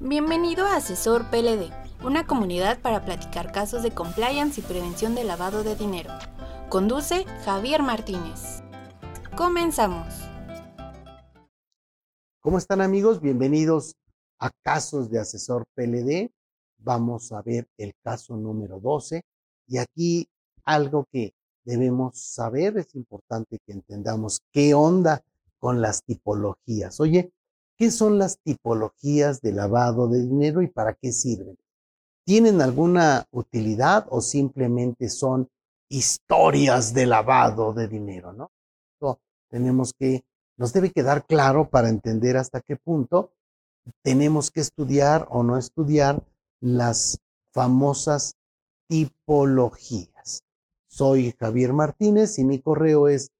Bienvenido 0.00 0.64
a 0.64 0.76
Asesor 0.76 1.28
PLD, 1.28 1.72
una 2.04 2.24
comunidad 2.24 2.80
para 2.80 3.04
platicar 3.04 3.50
casos 3.50 3.82
de 3.82 3.90
compliance 3.90 4.60
y 4.60 4.62
prevención 4.62 5.16
de 5.16 5.24
lavado 5.24 5.64
de 5.64 5.74
dinero. 5.74 6.12
Conduce 6.68 7.24
Javier 7.44 7.82
Martínez. 7.82 8.62
Comenzamos. 9.36 10.06
¿Cómo 12.38 12.58
están 12.58 12.80
amigos? 12.80 13.20
Bienvenidos 13.20 13.96
a 14.38 14.50
Casos 14.62 15.10
de 15.10 15.18
Asesor 15.18 15.64
PLD. 15.74 16.30
Vamos 16.78 17.32
a 17.32 17.42
ver 17.42 17.66
el 17.76 17.92
caso 18.04 18.36
número 18.36 18.78
12 18.78 19.22
y 19.66 19.78
aquí 19.78 20.28
algo 20.64 21.06
que 21.10 21.34
debemos 21.64 22.20
saber, 22.20 22.78
es 22.78 22.94
importante 22.94 23.58
que 23.66 23.72
entendamos 23.72 24.42
qué 24.52 24.74
onda 24.74 25.24
con 25.58 25.80
las 25.80 26.04
tipologías. 26.04 27.00
Oye, 27.00 27.32
¿Qué 27.78 27.92
son 27.92 28.18
las 28.18 28.40
tipologías 28.40 29.40
de 29.40 29.52
lavado 29.52 30.08
de 30.08 30.22
dinero 30.22 30.62
y 30.62 30.66
para 30.66 30.94
qué 30.94 31.12
sirven? 31.12 31.56
¿Tienen 32.24 32.60
alguna 32.60 33.28
utilidad 33.30 34.08
o 34.10 34.20
simplemente 34.20 35.08
son 35.08 35.48
historias 35.88 36.92
de 36.92 37.06
lavado 37.06 37.72
de 37.72 37.86
dinero, 37.86 38.32
no? 38.32 38.50
tenemos 39.48 39.94
que, 39.94 40.24
nos 40.58 40.74
debe 40.74 40.90
quedar 40.90 41.24
claro 41.24 41.70
para 41.70 41.88
entender 41.88 42.36
hasta 42.36 42.60
qué 42.60 42.76
punto 42.76 43.32
tenemos 44.02 44.50
que 44.50 44.60
estudiar 44.60 45.26
o 45.30 45.42
no 45.42 45.56
estudiar 45.56 46.22
las 46.60 47.18
famosas 47.54 48.36
tipologías. 48.88 50.42
Soy 50.90 51.34
Javier 51.38 51.72
Martínez 51.72 52.38
y 52.38 52.44
mi 52.44 52.60
correo 52.60 53.08
es 53.08 53.30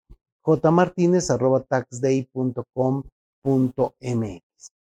jmartinez.taxday.com 0.45 3.03
mx 3.49 4.73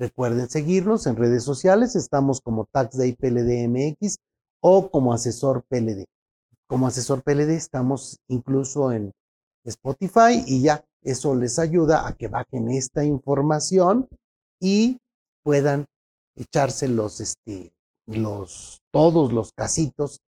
Recuerden 0.00 0.48
seguirnos 0.48 1.06
en 1.06 1.16
redes 1.16 1.44
sociales, 1.44 1.94
estamos 1.94 2.40
como 2.40 2.66
TaxDayPLDMX 2.72 4.16
o 4.62 4.90
como 4.90 5.12
asesor 5.12 5.62
PLD. 5.68 6.06
Como 6.66 6.86
asesor 6.86 7.22
PLD 7.22 7.50
estamos 7.50 8.18
incluso 8.26 8.92
en 8.92 9.12
Spotify 9.62 10.42
y 10.46 10.62
ya 10.62 10.82
eso 11.02 11.34
les 11.34 11.58
ayuda 11.58 12.06
a 12.06 12.14
que 12.14 12.28
bajen 12.28 12.70
esta 12.70 13.04
información 13.04 14.08
y 14.58 14.98
puedan 15.42 15.84
echarse 16.34 16.88
los, 16.88 17.20
este, 17.20 17.74
los, 18.06 18.80
todos 18.90 19.34
los 19.34 19.52
casitos, 19.52 20.20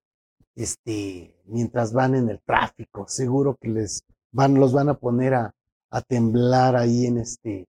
este, 0.54 1.34
mientras 1.46 1.94
van 1.94 2.14
en 2.14 2.28
el 2.28 2.42
tráfico. 2.42 3.08
Seguro 3.08 3.56
que 3.58 3.68
les 3.68 4.04
van, 4.32 4.60
los 4.60 4.74
van 4.74 4.90
a 4.90 4.98
poner 4.98 5.32
a, 5.32 5.54
a 5.90 6.02
temblar 6.02 6.76
ahí 6.76 7.06
en 7.06 7.16
este, 7.16 7.66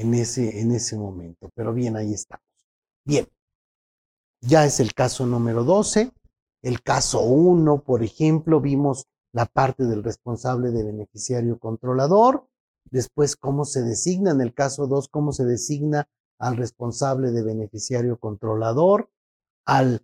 en 0.00 0.14
ese, 0.14 0.60
en 0.60 0.72
ese 0.72 0.96
momento. 0.96 1.50
Pero 1.54 1.72
bien, 1.72 1.96
ahí 1.96 2.12
estamos. 2.14 2.44
Bien, 3.04 3.26
ya 4.40 4.64
es 4.64 4.80
el 4.80 4.94
caso 4.94 5.26
número 5.26 5.64
12. 5.64 6.10
El 6.62 6.82
caso 6.82 7.20
1, 7.22 7.82
por 7.82 8.02
ejemplo, 8.02 8.60
vimos 8.60 9.06
la 9.32 9.46
parte 9.46 9.84
del 9.84 10.02
responsable 10.02 10.70
de 10.70 10.84
beneficiario 10.84 11.58
controlador. 11.58 12.46
Después, 12.90 13.36
cómo 13.36 13.64
se 13.64 13.82
designa. 13.82 14.30
En 14.30 14.40
el 14.40 14.54
caso 14.54 14.86
2, 14.86 15.08
cómo 15.08 15.32
se 15.32 15.44
designa 15.44 16.08
al 16.38 16.56
responsable 16.56 17.30
de 17.30 17.42
beneficiario 17.42 18.18
controlador. 18.18 19.10
Al 19.66 20.02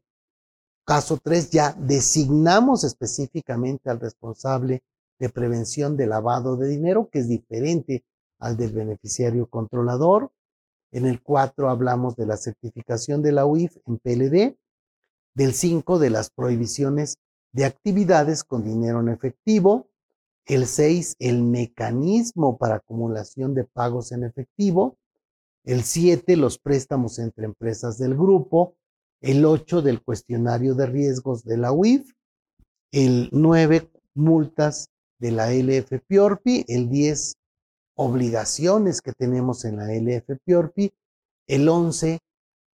caso 0.84 1.18
3, 1.22 1.50
ya 1.50 1.72
designamos 1.72 2.84
específicamente 2.84 3.90
al 3.90 4.00
responsable 4.00 4.82
de 5.18 5.30
prevención 5.30 5.96
de 5.96 6.06
lavado 6.06 6.56
de 6.56 6.68
dinero, 6.68 7.08
que 7.10 7.20
es 7.20 7.28
diferente 7.28 8.04
al 8.38 8.56
del 8.56 8.72
beneficiario 8.72 9.46
controlador. 9.46 10.30
En 10.92 11.06
el 11.06 11.22
4 11.22 11.68
hablamos 11.68 12.16
de 12.16 12.26
la 12.26 12.36
certificación 12.36 13.22
de 13.22 13.32
la 13.32 13.46
UIF 13.46 13.76
en 13.86 13.98
PLD. 13.98 14.56
Del 15.34 15.52
5 15.52 15.98
de 15.98 16.10
las 16.10 16.30
prohibiciones 16.30 17.18
de 17.52 17.64
actividades 17.64 18.44
con 18.44 18.64
dinero 18.64 19.00
en 19.00 19.08
efectivo. 19.08 19.88
El 20.46 20.66
6, 20.66 21.16
el 21.18 21.42
mecanismo 21.42 22.56
para 22.56 22.76
acumulación 22.76 23.54
de 23.54 23.64
pagos 23.64 24.12
en 24.12 24.24
efectivo. 24.24 24.96
El 25.64 25.82
7, 25.82 26.36
los 26.36 26.58
préstamos 26.58 27.18
entre 27.18 27.46
empresas 27.46 27.98
del 27.98 28.14
grupo. 28.14 28.76
El 29.20 29.44
8, 29.44 29.82
del 29.82 30.02
cuestionario 30.02 30.74
de 30.74 30.86
riesgos 30.86 31.44
de 31.44 31.56
la 31.56 31.72
UIF. 31.72 32.12
El 32.92 33.28
9, 33.32 33.90
multas 34.14 34.90
de 35.18 35.30
la 35.32 35.52
LF 35.52 35.92
El 36.68 36.88
10, 36.88 37.36
obligaciones 37.96 39.00
que 39.00 39.12
tenemos 39.12 39.64
en 39.64 39.78
la 39.78 39.92
LF 39.92 40.38
Piorpi. 40.44 40.92
El 41.46 41.68
11 41.68 42.20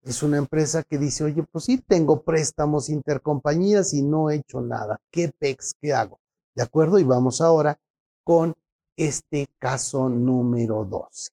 es 0.03 0.23
una 0.23 0.37
empresa 0.37 0.83
que 0.83 0.97
dice, 0.97 1.25
oye, 1.25 1.43
pues 1.43 1.65
sí, 1.65 1.77
tengo 1.77 2.23
préstamos 2.23 2.89
intercompañías 2.89 3.93
y 3.93 4.01
no 4.01 4.29
he 4.29 4.37
hecho 4.37 4.61
nada. 4.61 4.99
¿Qué 5.11 5.31
PEX? 5.37 5.75
¿Qué 5.79 5.93
hago? 5.93 6.19
¿De 6.55 6.63
acuerdo? 6.63 6.99
Y 6.99 7.03
vamos 7.03 7.41
ahora 7.41 7.79
con 8.23 8.55
este 8.95 9.47
caso 9.59 10.09
número 10.09 10.85
12. 10.85 11.31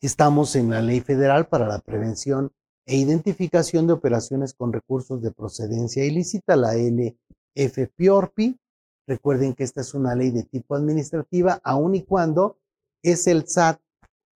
Estamos 0.00 0.56
en 0.56 0.70
la 0.70 0.82
Ley 0.82 1.00
Federal 1.00 1.46
para 1.46 1.66
la 1.68 1.78
Prevención 1.78 2.50
e 2.86 2.96
Identificación 2.96 3.86
de 3.86 3.92
Operaciones 3.92 4.54
con 4.54 4.72
Recursos 4.72 5.22
de 5.22 5.30
Procedencia 5.30 6.04
Ilícita, 6.04 6.56
la 6.56 6.74
LF 6.74 7.88
Piorpi. 7.94 8.58
Recuerden 9.06 9.54
que 9.54 9.64
esta 9.64 9.80
es 9.80 9.94
una 9.94 10.14
ley 10.14 10.30
de 10.30 10.44
tipo 10.44 10.74
administrativa, 10.74 11.60
aun 11.64 11.94
y 11.94 12.02
cuando 12.02 12.58
es 13.02 13.26
el 13.26 13.46
SAT 13.46 13.80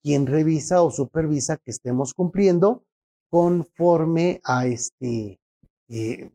quien 0.03 0.27
revisa 0.27 0.83
o 0.83 0.91
supervisa 0.91 1.57
que 1.57 1.71
estemos 1.71 2.15
cumpliendo 2.15 2.85
conforme 3.31 4.41
a 4.45 4.67
este 4.67 5.41
eh, 5.89 6.31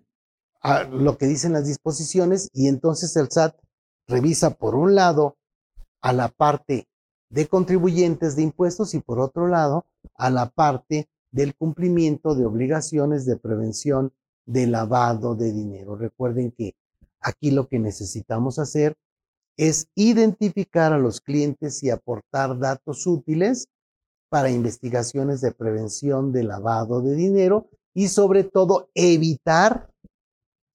a 0.62 0.84
lo 0.84 1.18
que 1.18 1.26
dicen 1.26 1.54
las 1.54 1.66
disposiciones 1.66 2.50
y 2.54 2.68
entonces 2.68 3.16
el 3.16 3.32
SAT 3.32 3.56
revisa 4.08 4.52
por 4.52 4.76
un 4.76 4.96
lado 4.96 5.38
a 6.02 6.14
la 6.14 6.28
parte 6.30 6.88
de 7.30 7.48
contribuyentes 7.48 8.36
de 8.36 8.44
impuestos 8.44 8.94
y 8.94 9.00
por 9.00 9.20
otro 9.20 9.48
lado 9.48 9.86
a 10.16 10.30
la 10.30 10.50
parte 10.50 11.10
del 11.32 11.56
cumplimiento 11.56 12.36
de 12.36 12.46
obligaciones 12.46 13.26
de 13.26 13.38
prevención 13.38 14.14
de 14.46 14.68
lavado 14.68 15.36
de 15.36 15.52
dinero. 15.54 15.96
Recuerden 15.96 16.52
que 16.52 16.76
Aquí 17.22 17.52
lo 17.52 17.68
que 17.68 17.80
necesitamos 17.80 18.60
hacer 18.60 18.96
es 19.58 19.88
identificar 19.96 20.92
a 20.92 20.98
los 20.98 21.22
clientes 21.22 21.84
y 21.84 21.90
aportar 21.90 22.58
datos 22.58 23.06
útiles 23.06 23.68
para 24.30 24.50
investigaciones 24.50 25.42
de 25.42 25.52
prevención 25.52 26.32
de 26.32 26.44
lavado 26.44 27.02
de 27.02 27.16
dinero 27.16 27.70
y 27.94 28.08
sobre 28.08 28.44
todo 28.44 28.90
evitar 28.96 29.90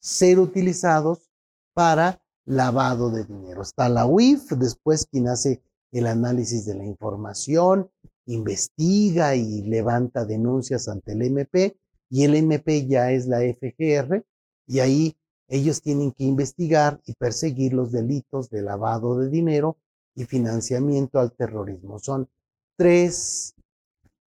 ser 0.01 0.39
utilizados 0.39 1.31
para 1.75 2.23
lavado 2.45 3.11
de 3.11 3.25
dinero. 3.25 3.63
Está 3.63 3.89
la 3.89 4.07
UIF, 4.07 4.53
después 4.53 5.07
quien 5.07 5.29
hace 5.29 5.63
el 5.91 6.07
análisis 6.07 6.65
de 6.67 6.75
la 6.75 6.85
información, 6.85 7.91
investiga 8.27 9.35
y 9.35 9.63
levanta 9.63 10.25
denuncias 10.25 10.89
ante 10.89 11.13
el 11.13 11.23
MP 11.23 11.77
y 12.11 12.25
el 12.25 12.35
MP 12.35 12.87
ya 12.87 13.11
es 13.11 13.27
la 13.27 13.39
FGR 13.41 14.25
y 14.67 14.81
ahí 14.81 15.17
ellos 15.49 15.81
tienen 15.81 16.13
que 16.13 16.25
investigar 16.25 17.01
y 17.07 17.15
perseguir 17.15 17.73
los 17.73 17.93
delitos 17.93 18.51
de 18.51 18.63
lavado 18.63 19.19
de 19.19 19.29
dinero 19.29 19.77
y 20.15 20.25
financiamiento 20.25 21.19
al 21.19 21.33
terrorismo. 21.33 21.99
Son 21.99 22.29
tres 22.77 23.55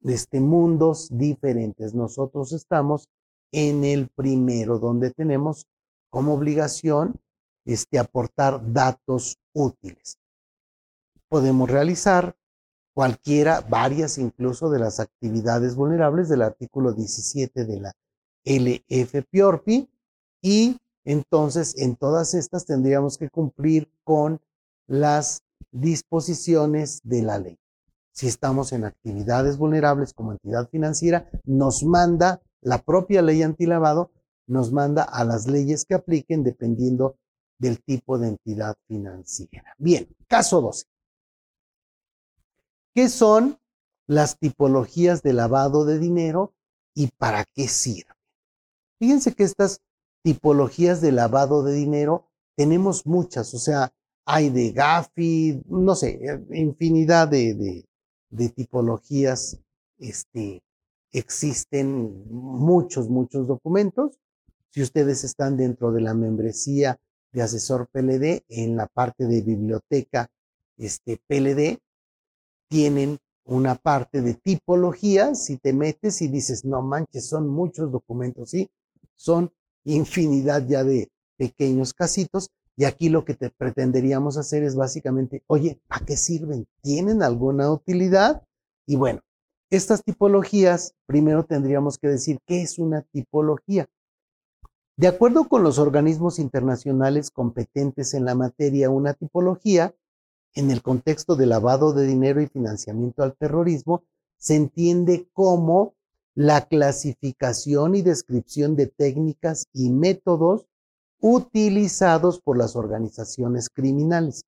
este, 0.03 0.39
mundos 0.39 1.09
diferentes. 1.11 1.93
Nosotros 1.93 2.53
estamos 2.53 3.09
en 3.51 3.83
el 3.83 4.07
primero, 4.07 4.79
donde 4.79 5.11
tenemos 5.11 5.65
como 6.09 6.33
obligación 6.33 7.19
este, 7.65 7.99
aportar 7.99 8.71
datos 8.71 9.37
útiles. 9.53 10.17
Podemos 11.27 11.69
realizar 11.69 12.35
cualquiera, 12.93 13.61
varias 13.61 14.17
incluso 14.17 14.69
de 14.69 14.79
las 14.79 14.99
actividades 14.99 15.75
vulnerables 15.75 16.29
del 16.29 16.41
artículo 16.41 16.93
17 16.93 17.65
de 17.65 17.79
la 17.79 17.93
LFPORPI 18.45 19.89
y 20.41 20.77
entonces, 21.05 21.77
en 21.77 21.95
todas 21.95 22.33
estas 22.33 22.65
tendríamos 22.65 23.17
que 23.17 23.29
cumplir 23.29 23.91
con 24.03 24.41
las 24.87 25.43
disposiciones 25.71 27.01
de 27.03 27.21
la 27.21 27.39
ley. 27.39 27.57
Si 28.11 28.27
estamos 28.27 28.73
en 28.73 28.85
actividades 28.85 29.57
vulnerables 29.57 30.13
como 30.13 30.31
entidad 30.31 30.67
financiera, 30.69 31.29
nos 31.45 31.83
manda 31.83 32.41
la 32.61 32.79
propia 32.79 33.21
ley 33.21 33.43
antilavado, 33.43 34.11
nos 34.47 34.71
manda 34.71 35.03
a 35.03 35.23
las 35.23 35.47
leyes 35.47 35.85
que 35.85 35.93
apliquen 35.93 36.43
dependiendo 36.43 37.15
del 37.59 37.81
tipo 37.83 38.17
de 38.17 38.29
entidad 38.29 38.75
financiera. 38.87 39.75
Bien, 39.77 40.07
caso 40.27 40.61
12. 40.61 40.85
¿Qué 42.93 43.09
son 43.09 43.59
las 44.07 44.37
tipologías 44.39 45.21
de 45.21 45.33
lavado 45.33 45.85
de 45.85 45.99
dinero 45.99 46.53
y 46.95 47.07
para 47.17 47.45
qué 47.45 47.67
sirven? 47.67 48.15
Fíjense 48.97 49.33
que 49.33 49.43
estas 49.43 49.81
tipologías 50.23 51.01
de 51.01 51.11
lavado 51.11 51.63
de 51.63 51.73
dinero, 51.73 52.25
tenemos 52.55 53.05
muchas, 53.05 53.53
o 53.53 53.59
sea, 53.59 53.93
hay 54.25 54.49
de 54.49 54.71
Gafi, 54.71 55.61
no 55.67 55.95
sé, 55.95 56.19
infinidad 56.51 57.27
de, 57.27 57.85
de, 58.29 58.49
tipologías 58.49 59.59
este, 59.97 60.61
existen 61.11 62.25
muchos, 62.29 63.09
muchos 63.09 63.47
documentos. 63.47 64.19
Si 64.69 64.83
ustedes 64.83 65.23
están 65.23 65.57
dentro 65.57 65.91
de 65.91 66.01
la 66.01 66.13
membresía 66.13 66.99
de 67.31 67.41
asesor 67.41 67.87
PLD, 67.87 68.43
en 68.49 68.75
la 68.75 68.87
parte 68.87 69.25
de 69.25 69.41
biblioteca 69.41 70.29
este, 70.77 71.19
PLD, 71.27 71.79
tienen 72.67 73.17
una 73.45 73.75
parte 73.75 74.21
de 74.21 74.35
tipología. 74.35 75.33
Si 75.33 75.57
te 75.57 75.73
metes 75.73 76.21
y 76.21 76.27
dices, 76.27 76.65
no 76.65 76.81
manches, 76.81 77.27
son 77.27 77.47
muchos 77.47 77.91
documentos, 77.91 78.51
sí, 78.51 78.69
son 79.15 79.51
infinidad 79.93 80.67
ya 80.67 80.83
de 80.83 81.09
pequeños 81.37 81.93
casitos. 81.93 82.49
Y 82.75 82.85
aquí 82.85 83.09
lo 83.09 83.25
que 83.25 83.33
te 83.33 83.49
pretenderíamos 83.49 84.37
hacer 84.37 84.63
es 84.63 84.75
básicamente, 84.75 85.43
oye, 85.47 85.81
¿para 85.87 86.05
qué 86.05 86.15
sirven? 86.15 86.65
¿Tienen 86.81 87.23
alguna 87.23 87.71
utilidad? 87.71 88.43
Y 88.85 88.95
bueno, 88.95 89.21
estas 89.69 90.03
tipologías, 90.03 90.95
primero 91.05 91.43
tendríamos 91.43 91.97
que 91.97 92.07
decir, 92.07 92.39
¿qué 92.45 92.61
es 92.61 92.79
una 92.79 93.01
tipología? 93.01 93.87
De 94.97 95.07
acuerdo 95.07 95.47
con 95.47 95.63
los 95.63 95.77
organismos 95.77 96.39
internacionales 96.39 97.31
competentes 97.31 98.13
en 98.13 98.25
la 98.25 98.35
materia, 98.35 98.89
una 98.89 99.13
tipología, 99.13 99.93
en 100.55 100.71
el 100.71 100.81
contexto 100.81 101.35
de 101.35 101.45
lavado 101.45 101.93
de 101.93 102.05
dinero 102.05 102.41
y 102.41 102.47
financiamiento 102.47 103.23
al 103.23 103.35
terrorismo, 103.35 104.03
se 104.37 104.55
entiende 104.55 105.29
como 105.33 105.93
la 106.39 106.61
clasificación 106.61 107.95
y 107.95 108.01
descripción 108.01 108.77
de 108.77 108.87
técnicas 108.87 109.65
y 109.73 109.89
métodos 109.89 110.67
utilizados 111.19 112.39
por 112.39 112.57
las 112.57 112.77
organizaciones 112.77 113.67
criminales 113.69 114.45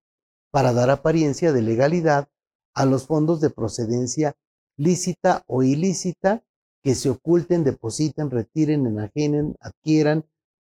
para 0.51 0.71
dar 0.71 0.89
apariencia 0.89 1.51
de 1.51 1.61
legalidad 1.61 2.29
a 2.73 2.85
los 2.85 3.07
fondos 3.07 3.41
de 3.41 3.49
procedencia 3.49 4.38
lícita 4.77 5.43
o 5.47 5.63
ilícita 5.63 6.45
que 6.81 6.95
se 6.95 7.09
oculten, 7.09 7.65
depositen, 7.65 8.31
retiren, 8.31 8.87
enajenen, 8.87 9.57
adquieran, 9.59 10.23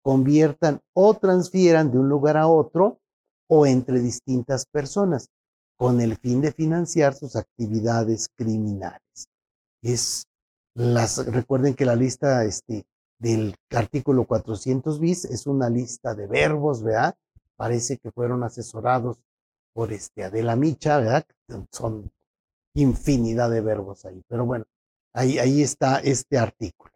conviertan 0.01 0.80
o 0.94 1.15
transfieran 1.15 1.92
de 1.92 2.00
un 2.00 2.07
lugar 2.07 2.38
a 2.38 2.48
otro 2.48 3.01
o 3.50 3.65
entre 3.65 4.00
distintas 4.00 4.65
personas 4.65 5.27
con 5.75 6.00
el 6.00 6.15
fin 6.15 6.39
de 6.39 6.54
financiar 6.54 7.13
sus 7.13 7.36
actividades 7.36 8.30
criminales. 8.38 9.27
Es 9.81 10.29
las, 10.80 11.26
recuerden 11.26 11.74
que 11.74 11.86
la 11.86 11.96
lista 11.96 12.46
este, 12.46 12.86
del 13.20 13.54
artículo 13.72 14.26
400 14.26 15.00
bis 15.02 15.26
es 15.26 15.46
una 15.46 15.70
lista 15.70 16.16
de 16.16 16.26
verbos, 16.26 16.84
¿verdad? 16.84 17.16
Parece 17.58 17.98
que 17.98 18.12
fueron 18.12 18.44
asesorados 18.44 19.18
por 19.74 19.92
este 19.92 20.24
Adela 20.24 20.56
Micha, 20.56 21.00
¿verdad? 21.00 21.26
Son 21.74 22.10
infinidad 22.76 23.52
de 23.52 23.60
verbos 23.60 24.06
ahí. 24.06 24.24
Pero 24.30 24.46
bueno, 24.46 24.64
ahí, 25.12 25.38
ahí 25.38 25.62
está 25.62 26.00
este 26.00 26.38
artículo. 26.38 26.94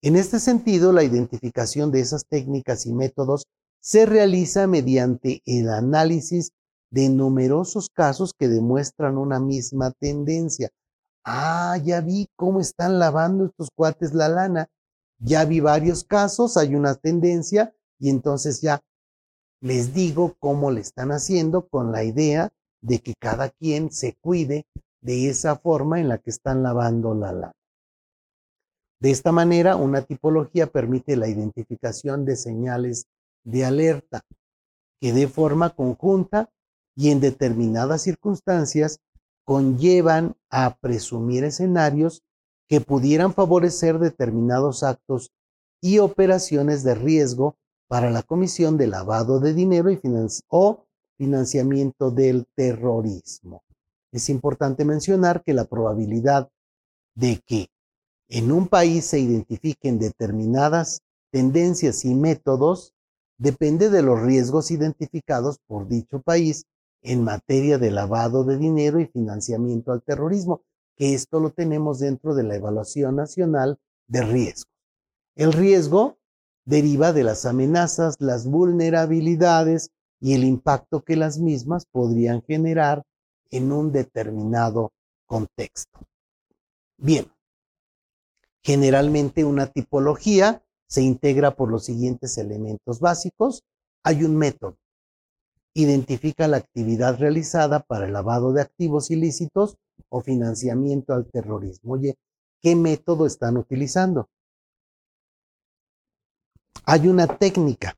En 0.00 0.16
este 0.16 0.40
sentido, 0.40 0.94
la 0.94 1.02
identificación 1.02 1.92
de 1.92 2.00
esas 2.00 2.24
técnicas 2.24 2.86
y 2.86 2.94
métodos 2.94 3.44
se 3.80 4.06
realiza 4.06 4.66
mediante 4.66 5.42
el 5.44 5.68
análisis 5.68 6.52
de 6.90 7.10
numerosos 7.10 7.90
casos 7.90 8.32
que 8.32 8.48
demuestran 8.48 9.18
una 9.18 9.38
misma 9.38 9.90
tendencia. 9.90 10.70
Ah, 11.30 11.76
ya 11.84 12.00
vi 12.00 12.26
cómo 12.36 12.58
están 12.58 12.98
lavando 12.98 13.44
estos 13.44 13.68
cuates 13.74 14.14
la 14.14 14.30
lana. 14.30 14.70
Ya 15.18 15.44
vi 15.44 15.60
varios 15.60 16.02
casos, 16.02 16.56
hay 16.56 16.74
una 16.74 16.94
tendencia 16.94 17.74
y 17.98 18.08
entonces 18.08 18.62
ya 18.62 18.80
les 19.60 19.92
digo 19.92 20.36
cómo 20.38 20.70
le 20.70 20.80
están 20.80 21.10
haciendo 21.12 21.68
con 21.68 21.92
la 21.92 22.02
idea 22.02 22.48
de 22.80 23.00
que 23.00 23.12
cada 23.20 23.50
quien 23.50 23.92
se 23.92 24.16
cuide 24.22 24.64
de 25.02 25.28
esa 25.28 25.56
forma 25.56 26.00
en 26.00 26.08
la 26.08 26.16
que 26.16 26.30
están 26.30 26.62
lavando 26.62 27.14
la 27.14 27.32
lana. 27.32 27.52
De 28.98 29.10
esta 29.10 29.30
manera, 29.30 29.76
una 29.76 30.00
tipología 30.00 30.68
permite 30.68 31.14
la 31.16 31.28
identificación 31.28 32.24
de 32.24 32.36
señales 32.36 33.04
de 33.44 33.66
alerta 33.66 34.22
que 34.98 35.12
de 35.12 35.28
forma 35.28 35.74
conjunta 35.74 36.48
y 36.96 37.10
en 37.10 37.20
determinadas 37.20 38.00
circunstancias 38.00 39.00
conllevan 39.48 40.36
a 40.50 40.76
presumir 40.76 41.42
escenarios 41.42 42.22
que 42.68 42.82
pudieran 42.82 43.32
favorecer 43.32 43.98
determinados 43.98 44.82
actos 44.82 45.32
y 45.80 46.00
operaciones 46.00 46.84
de 46.84 46.94
riesgo 46.94 47.56
para 47.86 48.10
la 48.10 48.22
comisión 48.22 48.76
de 48.76 48.88
lavado 48.88 49.40
de 49.40 49.54
dinero 49.54 49.90
y 49.90 49.98
o 50.48 50.84
financiamiento 51.16 52.10
del 52.10 52.46
terrorismo. 52.54 53.62
Es 54.12 54.28
importante 54.28 54.84
mencionar 54.84 55.42
que 55.42 55.54
la 55.54 55.64
probabilidad 55.64 56.50
de 57.14 57.42
que 57.46 57.70
en 58.28 58.52
un 58.52 58.68
país 58.68 59.06
se 59.06 59.18
identifiquen 59.18 59.98
determinadas 59.98 61.00
tendencias 61.30 62.04
y 62.04 62.14
métodos 62.14 62.92
depende 63.38 63.88
de 63.88 64.02
los 64.02 64.20
riesgos 64.20 64.70
identificados 64.70 65.58
por 65.66 65.88
dicho 65.88 66.20
país 66.20 66.66
en 67.02 67.24
materia 67.24 67.78
de 67.78 67.90
lavado 67.90 68.44
de 68.44 68.58
dinero 68.58 69.00
y 69.00 69.06
financiamiento 69.06 69.92
al 69.92 70.02
terrorismo, 70.02 70.62
que 70.96 71.14
esto 71.14 71.40
lo 71.40 71.50
tenemos 71.50 72.00
dentro 72.00 72.34
de 72.34 72.42
la 72.42 72.56
evaluación 72.56 73.16
nacional 73.16 73.78
de 74.08 74.22
riesgo. 74.22 74.70
El 75.36 75.52
riesgo 75.52 76.18
deriva 76.64 77.12
de 77.12 77.24
las 77.24 77.46
amenazas, 77.46 78.16
las 78.18 78.46
vulnerabilidades 78.46 79.90
y 80.20 80.34
el 80.34 80.44
impacto 80.44 81.02
que 81.02 81.16
las 81.16 81.38
mismas 81.38 81.86
podrían 81.86 82.42
generar 82.42 83.04
en 83.50 83.72
un 83.72 83.92
determinado 83.92 84.92
contexto. 85.26 86.00
Bien, 86.96 87.30
generalmente 88.62 89.44
una 89.44 89.68
tipología 89.68 90.62
se 90.88 91.02
integra 91.02 91.54
por 91.54 91.70
los 91.70 91.84
siguientes 91.84 92.36
elementos 92.38 92.98
básicos. 92.98 93.62
Hay 94.02 94.24
un 94.24 94.36
método. 94.36 94.76
Identifica 95.78 96.48
la 96.48 96.56
actividad 96.56 97.20
realizada 97.20 97.78
para 97.78 98.06
el 98.06 98.12
lavado 98.12 98.52
de 98.52 98.60
activos 98.60 99.12
ilícitos 99.12 99.78
o 100.08 100.20
financiamiento 100.20 101.14
al 101.14 101.30
terrorismo. 101.30 101.92
Oye, 101.92 102.18
¿qué 102.60 102.74
método 102.74 103.26
están 103.26 103.56
utilizando? 103.56 104.28
Hay 106.84 107.06
una 107.06 107.28
técnica. 107.28 107.96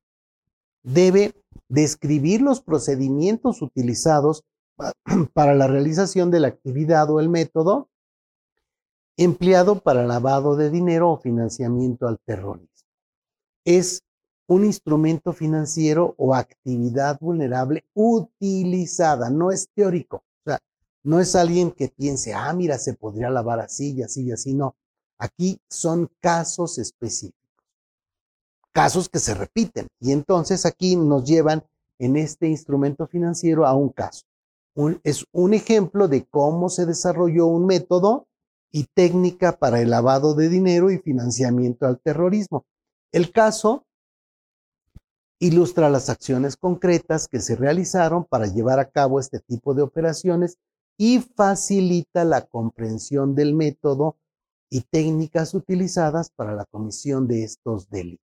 Debe 0.82 1.32
describir 1.71 2.43
los 2.43 2.61
procedimientos 2.61 3.62
utilizados 3.62 4.44
para 5.33 5.55
la 5.55 5.67
realización 5.67 6.31
de 6.31 6.41
la 6.41 6.49
actividad 6.49 7.09
o 7.09 7.19
el 7.19 7.31
método 7.31 7.88
empleado 9.17 9.81
para 9.81 10.06
lavado 10.06 10.55
de 10.55 10.69
dinero 10.69 11.12
o 11.12 11.17
financiamiento 11.17 12.06
al 12.06 12.19
terrorismo. 12.26 12.69
Es 13.64 14.02
un 14.50 14.64
instrumento 14.64 15.33
financiero 15.33 16.14
o 16.19 16.35
actividad 16.35 17.19
vulnerable 17.21 17.85
utilizada, 17.95 19.30
no 19.30 19.50
es 19.50 19.69
teórico. 19.75 20.16
O 20.16 20.50
sea, 20.50 20.59
no 21.02 21.21
es 21.21 21.35
alguien 21.37 21.71
que 21.71 21.88
piense, 21.88 22.35
ah, 22.35 22.52
mira, 22.52 22.78
se 22.78 22.95
podría 22.95 23.30
lavar 23.30 23.61
así 23.61 23.92
y 23.92 24.02
así 24.02 24.25
y 24.25 24.33
así. 24.33 24.54
No, 24.54 24.76
aquí 25.19 25.61
son 25.69 26.11
casos 26.21 26.78
específicos, 26.78 27.40
casos 28.73 29.09
que 29.09 29.19
se 29.19 29.35
repiten. 29.35 29.87
Y 30.00 30.12
entonces 30.12 30.66
aquí 30.66 30.97
nos 30.97 31.25
llevan 31.25 31.62
en 31.99 32.16
este 32.16 32.49
instrumento 32.49 33.07
financiero 33.07 33.66
a 33.66 33.75
un 33.75 33.90
caso 33.90 34.23
es 35.04 35.26
un 35.33 35.54
ejemplo 35.54 36.09
de 36.09 36.25
cómo 36.26 36.69
se 36.69 36.87
desarrolló 36.87 37.47
un 37.47 37.66
método 37.66 38.26
y 38.73 38.85
técnica 38.95 39.59
para 39.59 39.80
el 39.80 39.90
lavado 39.90 40.35
de 40.35 40.49
dinero 40.49 40.90
y 40.90 40.99
financiamiento 40.99 41.87
al 41.87 42.00
terrorismo. 42.00 42.64
El 43.12 43.33
caso 43.33 43.85
ilustra 45.40 45.88
las 45.88 46.11
acciones 46.11 46.56
concretas 46.56 47.26
que 47.26 47.40
se 47.40 47.56
realizaron 47.56 48.25
para 48.25 48.47
llevar 48.47 48.78
a 48.78 48.90
cabo 48.90 49.18
este 49.18 49.40
tipo 49.40 49.75
de 49.75 49.82
operaciones 49.82 50.59
y 50.97 51.20
facilita 51.20 52.25
la 52.25 52.42
comprensión 52.47 53.35
del 53.35 53.54
método 53.54 54.16
y 54.68 54.82
técnicas 54.82 55.54
utilizadas 55.54 56.30
para 56.30 56.54
la 56.54 56.66
comisión 56.66 57.26
de 57.26 57.42
estos 57.42 57.88
delitos. 57.88 58.25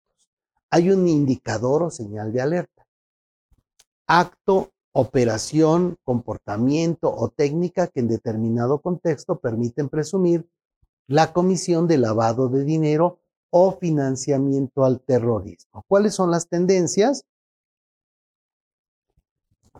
Hay 0.71 0.90
un 0.90 1.07
indicador 1.09 1.83
o 1.83 1.90
señal 1.90 2.33
de 2.33 2.40
alerta. 2.40 2.87
Acto 4.07 4.71
operación, 4.93 5.97
comportamiento 6.05 7.14
o 7.14 7.29
técnica 7.29 7.87
que 7.87 8.00
en 8.00 8.09
determinado 8.09 8.81
contexto 8.81 9.38
permiten 9.38 9.88
presumir 9.88 10.49
la 11.07 11.33
comisión 11.33 11.87
de 11.87 11.99
lavado 11.99 12.49
de 12.49 12.64
dinero 12.64 13.20
o 13.50 13.76
financiamiento 13.78 14.85
al 14.85 15.00
terrorismo. 15.00 15.85
¿Cuáles 15.88 16.14
son 16.14 16.30
las 16.30 16.49
tendencias? 16.49 17.25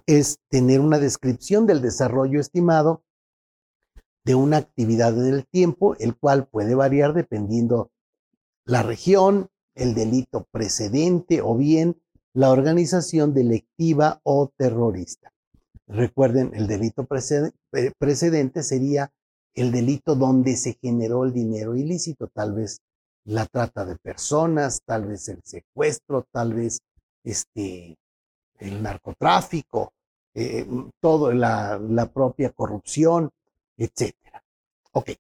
Es 0.07 0.39
tener 0.49 0.81
una 0.81 0.99
descripción 0.99 1.67
del 1.67 1.81
desarrollo 1.81 2.41
estimado 2.41 3.03
de 4.25 4.35
una 4.35 4.59
actividad 4.59 5.17
en 5.17 5.35
el 5.35 5.47
tiempo, 5.47 5.97
el 5.99 6.17
cual 6.17 6.47
puede 6.47 6.75
variar 6.75 7.15
dependiendo 7.15 7.91
la 8.65 8.83
región, 8.83 9.49
el 9.75 9.95
delito 9.95 10.47
precedente 10.51 11.41
o 11.41 11.57
bien 11.57 11.97
la 12.33 12.51
organización 12.51 13.35
delictiva 13.35 14.21
o 14.25 14.53
terrorista. 14.57 15.33
Recuerden, 15.87 16.53
el 16.55 16.67
delito 16.67 17.07
precedente 17.07 18.63
sería 18.63 19.13
el 19.55 19.73
delito 19.73 20.15
donde 20.15 20.57
se 20.57 20.75
generó 20.75 21.25
el 21.25 21.33
dinero 21.33 21.75
ilícito, 21.75 22.29
tal 22.29 22.55
vez 22.55 22.83
la 23.25 23.47
trata 23.47 23.85
de 23.85 23.97
personas, 23.97 24.83
tal 24.85 25.07
vez 25.07 25.29
el 25.29 25.41
secuestro, 25.45 26.27
tal 26.33 26.55
vez 26.55 26.81
este, 27.25 27.97
el 28.59 28.83
narcotráfico, 28.83 29.93
eh, 30.35 30.67
todo, 31.01 31.33
la, 31.33 31.79
la 31.79 32.07
propia 32.07 32.51
corrupción, 32.51 33.31
etc. 33.77 34.15
Ok. 34.93 35.11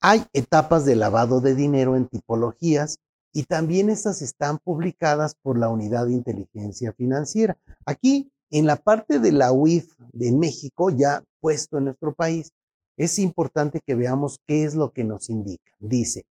Hay 0.00 0.24
etapas 0.32 0.84
de 0.84 0.96
lavado 0.96 1.40
de 1.40 1.54
dinero 1.54 1.96
en 1.96 2.06
tipologías 2.06 2.98
y 3.32 3.44
también 3.44 3.90
estas 3.90 4.22
están 4.22 4.58
publicadas 4.58 5.34
por 5.42 5.58
la 5.58 5.68
Unidad 5.68 6.06
de 6.06 6.12
Inteligencia 6.12 6.92
Financiera. 6.92 7.56
Aquí, 7.84 8.30
en 8.50 8.66
la 8.66 8.76
parte 8.76 9.18
de 9.18 9.32
la 9.32 9.52
UIF 9.52 9.92
de 10.12 10.32
México, 10.32 10.90
ya 10.90 11.22
puesto 11.40 11.78
en 11.78 11.84
nuestro 11.84 12.14
país, 12.14 12.52
es 12.96 13.18
importante 13.18 13.80
que 13.84 13.94
veamos 13.94 14.40
qué 14.46 14.64
es 14.64 14.74
lo 14.74 14.90
que 14.90 15.04
nos 15.04 15.28
indica. 15.28 15.72
Dice, 15.78 16.24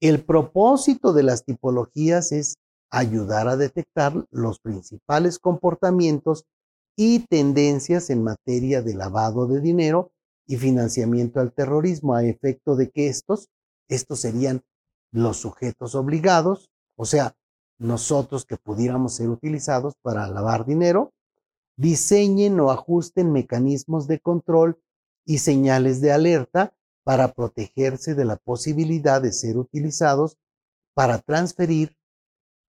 el 0.00 0.24
propósito 0.24 1.12
de 1.12 1.22
las 1.22 1.44
tipologías 1.44 2.32
es 2.32 2.56
ayudar 2.90 3.48
a 3.48 3.56
detectar 3.56 4.26
los 4.30 4.60
principales 4.60 5.38
comportamientos 5.38 6.44
y 6.96 7.20
tendencias 7.20 8.10
en 8.10 8.22
materia 8.22 8.82
de 8.82 8.94
lavado 8.94 9.46
de 9.46 9.60
dinero 9.60 10.12
y 10.46 10.56
financiamiento 10.56 11.40
al 11.40 11.52
terrorismo 11.52 12.14
a 12.14 12.24
efecto 12.24 12.76
de 12.76 12.90
que 12.90 13.08
estos, 13.08 13.48
estos 13.88 14.20
serían 14.20 14.62
los 15.12 15.38
sujetos 15.38 15.94
obligados, 15.94 16.70
o 16.96 17.04
sea, 17.04 17.34
nosotros 17.78 18.46
que 18.46 18.56
pudiéramos 18.56 19.14
ser 19.14 19.28
utilizados 19.28 19.94
para 20.02 20.26
lavar 20.28 20.64
dinero, 20.64 21.12
diseñen 21.76 22.58
o 22.60 22.70
ajusten 22.70 23.32
mecanismos 23.32 24.06
de 24.06 24.20
control 24.20 24.80
y 25.26 25.38
señales 25.38 26.00
de 26.00 26.12
alerta 26.12 26.75
para 27.06 27.32
protegerse 27.32 28.16
de 28.16 28.24
la 28.24 28.34
posibilidad 28.34 29.22
de 29.22 29.30
ser 29.30 29.58
utilizados 29.58 30.36
para 30.92 31.20
transferir 31.20 31.96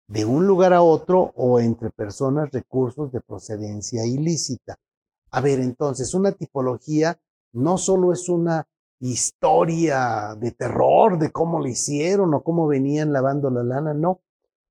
de 0.08 0.25
un 0.25 0.46
lugar 0.46 0.74
a 0.74 0.84
otro 0.84 1.34
o 1.36 1.60
entre 1.60 1.89
personas 1.89 2.51
recursos 2.51 3.12
de 3.12 3.20
procedencia 3.20 4.06
ilícita. 4.06 4.77
A 5.32 5.41
ver, 5.41 5.60
entonces, 5.60 6.13
una 6.13 6.34
tipología 6.34 7.20
no 7.51 7.79
solo 7.79 8.13
es 8.13 8.29
una 8.29 8.67
historia 9.00 10.36
de 10.39 10.51
terror 10.51 11.17
de 11.17 11.32
cómo 11.32 11.58
lo 11.58 11.67
hicieron 11.67 12.32
o 12.36 12.44
cómo 12.44 12.67
venían 12.67 13.12
lavando 13.12 13.50
la 13.50 13.63
lana, 13.63 13.96
no. 13.96 14.22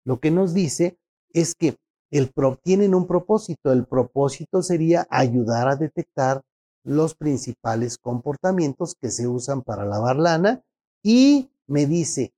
Lo 0.04 0.20
que 0.20 0.30
nos 0.30 0.54
dice 0.54 0.96
es 1.32 1.56
que 1.56 1.76
el 2.12 2.32
tienen 2.62 2.94
un 2.94 3.08
propósito. 3.08 3.72
El 3.72 3.84
propósito 3.84 4.62
sería 4.62 5.08
ayudar 5.10 5.66
a 5.66 5.74
detectar 5.74 6.44
los 6.86 7.16
principales 7.16 7.98
comportamientos 7.98 8.94
que 8.94 9.10
se 9.10 9.26
usan 9.26 9.62
para 9.62 9.84
lavar 9.84 10.16
lana 10.16 10.62
y 11.02 11.50
me 11.66 11.84
dice, 11.84 12.32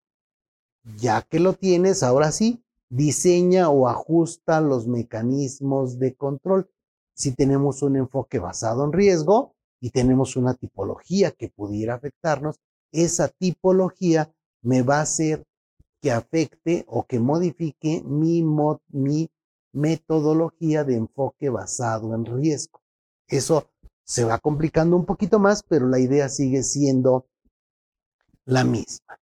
ya 0.96 1.20
que 1.20 1.38
lo 1.38 1.52
tienes, 1.52 2.02
ahora 2.02 2.32
sí, 2.32 2.64
diseña 2.88 3.68
o 3.68 3.88
ajusta 3.88 4.62
los 4.62 4.86
mecanismos 4.86 5.98
de 5.98 6.14
control. 6.14 6.70
Si 7.14 7.32
tenemos 7.32 7.82
un 7.82 7.96
enfoque 7.96 8.38
basado 8.38 8.84
en 8.84 8.92
riesgo 8.92 9.54
y 9.80 9.90
tenemos 9.90 10.34
una 10.34 10.54
tipología 10.54 11.30
que 11.30 11.50
pudiera 11.50 11.94
afectarnos, 11.94 12.56
esa 12.90 13.28
tipología 13.28 14.32
me 14.62 14.80
va 14.80 15.00
a 15.00 15.02
hacer 15.02 15.44
que 16.00 16.10
afecte 16.10 16.86
o 16.88 17.04
que 17.04 17.20
modifique 17.20 18.02
mi, 18.02 18.42
mi 18.88 19.30
metodología 19.72 20.84
de 20.84 20.96
enfoque 20.96 21.50
basado 21.50 22.14
en 22.14 22.24
riesgo. 22.24 22.80
Eso 23.26 23.68
se 24.08 24.24
va 24.24 24.38
complicando 24.38 24.96
un 24.96 25.04
poquito 25.04 25.38
más, 25.38 25.62
pero 25.62 25.86
la 25.86 26.00
idea 26.00 26.30
sigue 26.30 26.62
siendo 26.62 27.26
la 28.46 28.64
misma, 28.64 29.20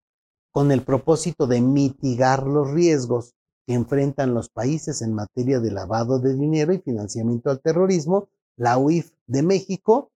con 0.52 0.74
el 0.74 0.82
propósito 0.82 1.48
de 1.48 1.62
mitigar 1.62 2.46
los 2.46 2.70
riesgos 2.70 3.34
que 3.66 3.76
enfrentan 3.76 4.34
los 4.34 4.50
países 4.50 5.02
en 5.02 5.14
materia 5.14 5.62
de 5.62 5.72
lavado 5.72 6.20
de 6.20 6.36
dinero 6.36 6.74
y 6.74 6.80
financiamiento 6.80 7.50
al 7.50 7.62
terrorismo, 7.62 8.28
la 8.58 8.78
UIF 8.78 9.12
de 9.26 9.42
México, 9.42 10.12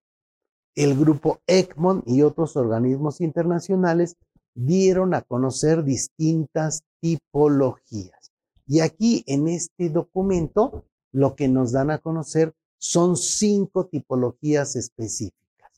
el 0.75 0.99
grupo 0.99 1.39
ECMON 1.47 2.03
y 2.05 2.23
otros 2.23 2.57
organismos 2.57 3.21
internacionales 3.21 4.17
dieron 4.53 5.13
a 5.13 5.21
conocer 5.21 5.85
distintas 5.85 6.83
tipologías. 6.99 8.33
Y 8.67 8.81
aquí 8.81 9.23
en 9.27 9.47
este 9.47 9.89
documento 9.89 10.83
lo 11.13 11.35
que 11.35 11.47
nos 11.47 11.71
dan 11.71 11.89
a 11.89 11.99
conocer 11.99 12.53
son 12.77 13.17
cinco 13.17 13.85
tipologías 13.87 14.75
específicas. 14.75 15.71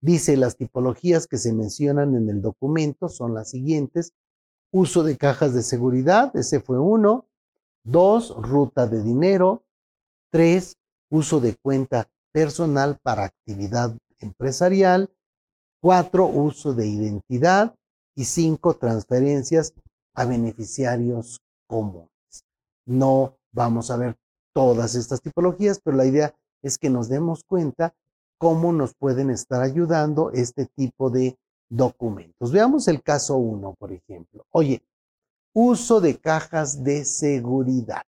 Dice, 0.00 0.36
las 0.36 0.56
tipologías 0.56 1.26
que 1.26 1.38
se 1.38 1.52
mencionan 1.52 2.14
en 2.14 2.28
el 2.28 2.42
documento 2.42 3.08
son 3.08 3.34
las 3.34 3.50
siguientes 3.50 4.12
uso 4.76 5.02
de 5.02 5.16
cajas 5.16 5.54
de 5.54 5.62
seguridad, 5.62 6.36
ese 6.36 6.60
fue 6.60 6.78
uno. 6.78 7.26
Dos, 7.84 8.34
ruta 8.36 8.86
de 8.86 9.02
dinero. 9.02 9.64
Tres, 10.30 10.76
uso 11.08 11.40
de 11.40 11.56
cuenta 11.56 12.08
personal 12.32 12.98
para 13.02 13.24
actividad 13.24 13.96
empresarial. 14.18 15.10
Cuatro, 15.80 16.26
uso 16.26 16.74
de 16.74 16.86
identidad. 16.86 17.74
Y 18.14 18.24
cinco, 18.24 18.74
transferencias 18.74 19.72
a 20.14 20.24
beneficiarios 20.24 21.40
comunes. 21.66 22.10
No 22.86 23.36
vamos 23.52 23.90
a 23.90 23.96
ver 23.96 24.16
todas 24.56 24.94
estas 24.94 25.20
tipologías, 25.20 25.82
pero 25.84 25.98
la 25.98 26.06
idea 26.06 26.34
es 26.62 26.78
que 26.78 26.88
nos 26.88 27.10
demos 27.10 27.44
cuenta 27.44 27.92
cómo 28.38 28.72
nos 28.72 28.94
pueden 28.94 29.28
estar 29.28 29.60
ayudando 29.60 30.30
este 30.30 30.64
tipo 30.64 31.10
de 31.10 31.36
documentos. 31.68 32.52
Veamos 32.52 32.88
el 32.88 33.02
caso 33.02 33.36
1, 33.36 33.74
por 33.78 33.92
ejemplo. 33.92 34.46
Oye, 34.52 34.82
uso 35.52 36.00
de 36.00 36.16
cajas 36.16 36.82
de 36.82 37.04
seguridad. 37.04 38.04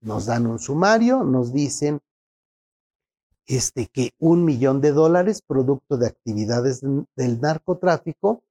Nos 0.00 0.26
dan 0.26 0.48
un 0.48 0.58
sumario, 0.58 1.22
nos 1.22 1.52
dicen 1.52 2.00
este, 3.46 3.86
que 3.86 4.10
un 4.18 4.44
millón 4.44 4.80
de 4.80 4.90
dólares 4.90 5.40
producto 5.40 5.98
de 5.98 6.08
actividades 6.08 6.80
del 6.80 7.40
narcotráfico 7.40 8.42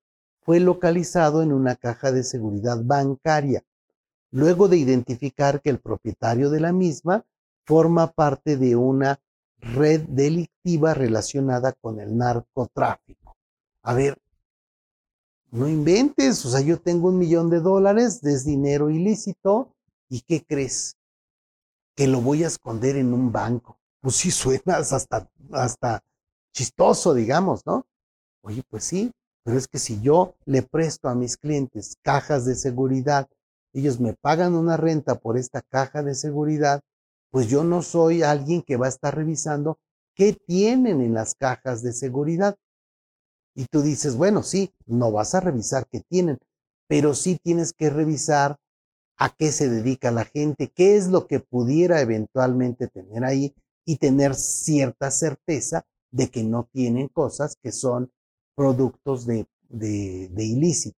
fue 0.46 0.62
localizado 0.62 1.44
en 1.44 1.52
una 1.52 1.76
caja 1.76 2.14
de 2.14 2.24
seguridad 2.24 2.78
bancaria, 2.82 3.62
luego 4.31 4.67
de 4.67 4.77
identificar 4.77 5.62
que 5.62 5.69
el 5.69 5.79
propietario 5.79 6.50
de 6.50 6.59
la 6.59 6.74
misma 6.74 7.25
forma 7.65 8.12
parte 8.12 8.57
de 8.57 8.75
una 8.75 9.19
red 9.57 10.01
delictiva 10.01 10.93
relacionada 10.93 11.74
con 11.74 12.00
el 12.00 12.17
narcotráfico 12.17 13.19
a 13.81 13.93
ver, 13.93 14.21
no 15.51 15.67
inventes, 15.67 16.45
o 16.45 16.50
sea, 16.50 16.62
yo 16.62 16.79
tengo 16.79 17.07
un 17.07 17.17
millón 17.17 17.50
de 17.50 17.59
dólares, 17.59 18.24
es 18.24 18.45
dinero 18.45 18.89
ilícito, 18.89 19.74
¿y 20.09 20.21
qué 20.21 20.43
crees? 20.45 20.95
Que 21.95 22.07
lo 22.07 22.21
voy 22.21 22.43
a 22.43 22.48
esconder 22.48 22.98
en 22.98 23.13
un 23.13 23.31
banco. 23.31 23.79
Pues 24.01 24.15
sí, 24.15 24.31
suenas 24.31 24.93
hasta, 24.93 25.27
hasta 25.51 26.03
chistoso, 26.53 27.13
digamos, 27.13 27.65
¿no? 27.65 27.86
Oye, 28.41 28.63
pues 28.69 28.83
sí, 28.83 29.12
pero 29.43 29.57
es 29.57 29.67
que 29.67 29.79
si 29.79 30.00
yo 30.01 30.36
le 30.45 30.62
presto 30.62 31.09
a 31.09 31.15
mis 31.15 31.36
clientes 31.36 31.98
cajas 32.03 32.45
de 32.45 32.55
seguridad, 32.55 33.27
ellos 33.74 34.00
me 34.00 34.14
pagan 34.14 34.56
una 34.56 34.78
renta 34.78 35.20
por 35.20 35.38
esta 35.38 35.62
caja 35.62 36.04
de 36.04 36.16
seguridad, 36.16 36.82
pues 37.32 37.48
yo 37.48 37.64
no 37.64 37.82
soy 37.82 38.24
alguien 38.24 38.62
que 38.62 38.78
va 38.78 38.88
a 38.88 38.90
estar 38.90 39.16
revisando 39.16 39.80
qué 40.16 40.34
tienen 40.34 41.02
en 41.02 41.14
las 41.14 41.36
cajas 41.36 41.84
de 41.84 41.94
seguridad. 41.94 42.56
Y 43.56 43.66
tú 43.66 43.82
dices, 43.82 44.16
bueno, 44.16 44.44
sí, 44.44 44.74
no 44.86 45.12
vas 45.12 45.36
a 45.36 45.40
revisar 45.40 45.88
qué 45.92 46.02
tienen, 46.02 46.40
pero 46.88 47.14
sí 47.14 47.40
tienes 47.42 47.74
que 47.74 47.90
revisar 47.90 48.58
a 49.18 49.30
qué 49.30 49.52
se 49.52 49.70
dedica 49.70 50.12
la 50.12 50.26
gente, 50.26 50.72
qué 50.74 50.96
es 50.96 51.08
lo 51.08 51.28
que 51.28 51.40
pudiera 51.40 52.02
eventualmente 52.02 52.88
tener 52.88 53.24
ahí 53.26 53.54
y 53.86 53.98
tener 53.98 54.34
cierta 54.36 55.12
certeza 55.12 55.86
de 56.12 56.30
que 56.30 56.44
no 56.44 56.70
tienen 56.72 57.10
cosas 57.10 57.56
que 57.62 57.72
son 57.72 58.12
productos 58.56 59.26
de, 59.26 59.46
de, 59.68 60.30
de 60.30 60.46
ilícito. 60.46 60.98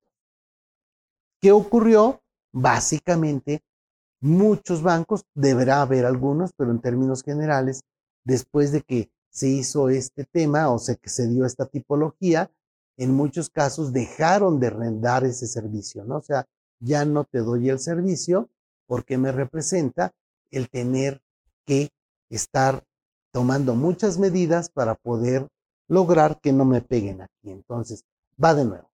¿Qué 1.42 1.52
ocurrió? 1.52 2.22
Básicamente, 2.52 3.64
muchos 4.20 4.82
bancos, 4.82 5.26
deberá 5.34 5.82
haber 5.82 6.06
algunos, 6.06 6.52
pero 6.54 6.72
en 6.72 6.82
términos 6.82 7.24
generales, 7.24 7.82
después 8.24 8.72
de 8.72 8.82
que 8.82 9.10
se 9.30 9.48
hizo 9.48 9.90
este 9.90 10.26
tema 10.26 10.70
o 10.70 10.80
que 10.80 11.10
se 11.10 11.28
dio 11.28 11.46
esta 11.46 11.66
tipología, 11.66 12.52
en 12.98 13.14
muchos 13.14 13.50
casos 13.50 13.94
dejaron 13.94 14.60
de 14.60 14.70
rendar 14.70 15.24
ese 15.24 15.48
servicio, 15.48 16.04
¿no? 16.04 16.18
O 16.18 16.22
sea, 16.22 16.46
ya 16.80 17.06
no 17.06 17.24
te 17.24 17.40
doy 17.40 17.70
el 17.70 17.80
servicio 17.80 18.50
porque 18.88 19.18
me 19.18 19.32
representa 19.32 20.14
el 20.52 20.70
tener 20.70 21.22
que 21.66 21.90
estar 22.30 22.84
tomando 23.32 23.76
muchas 23.76 24.18
medidas 24.18 24.70
para 24.70 24.96
poder 24.96 25.48
lograr 25.88 26.40
que 26.42 26.52
no 26.52 26.66
me 26.66 26.82
peguen 26.82 27.22
aquí. 27.22 27.52
Entonces, 27.52 28.04
va 28.44 28.54
de 28.54 28.66
nuevo. 28.66 28.90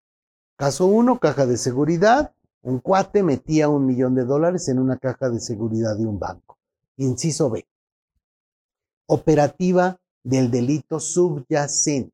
Caso 0.58 0.86
uno, 0.86 1.20
caja 1.20 1.46
de 1.46 1.58
seguridad. 1.58 2.34
Un 2.66 2.80
cuate 2.80 3.22
metía 3.22 3.70
un 3.70 3.86
millón 3.86 4.16
de 4.16 4.26
dólares 4.26 4.68
en 4.70 4.80
una 4.80 4.98
caja 4.98 5.30
de 5.30 5.40
seguridad 5.40 5.96
de 5.96 6.08
un 6.08 6.18
banco. 6.18 6.58
Inciso 6.98 7.52
B. 7.52 7.68
Operativa 9.06 10.02
del 10.24 10.50
delito 10.50 11.00
subyacente. 11.00 12.12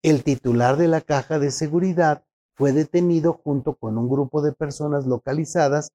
El 0.00 0.24
titular 0.24 0.78
de 0.78 0.88
la 0.88 1.02
caja 1.02 1.38
de 1.38 1.50
seguridad 1.50 2.24
fue 2.54 2.72
detenido 2.72 3.34
junto 3.34 3.74
con 3.74 3.98
un 3.98 4.08
grupo 4.08 4.40
de 4.40 4.52
personas 4.52 5.04
localizadas 5.04 5.92